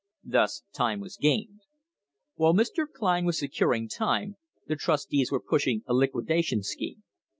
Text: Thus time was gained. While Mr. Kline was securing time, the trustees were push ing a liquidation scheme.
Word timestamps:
Thus 0.23 0.63
time 0.73 0.99
was 0.99 1.15
gained. 1.15 1.61
While 2.33 2.55
Mr. 2.55 2.87
Kline 2.91 3.23
was 3.23 3.37
securing 3.37 3.87
time, 3.87 4.35
the 4.65 4.75
trustees 4.75 5.31
were 5.31 5.39
push 5.39 5.67
ing 5.67 5.83
a 5.85 5.93
liquidation 5.93 6.63
scheme. 6.63 7.03